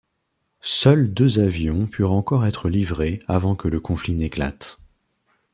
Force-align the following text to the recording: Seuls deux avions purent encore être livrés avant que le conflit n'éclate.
Seuls 0.63 1.13
deux 1.13 1.37
avions 1.37 1.85
purent 1.85 2.11
encore 2.13 2.47
être 2.47 2.69
livrés 2.69 3.21
avant 3.27 3.53
que 3.53 3.67
le 3.67 3.79
conflit 3.79 4.15
n'éclate. 4.15 4.79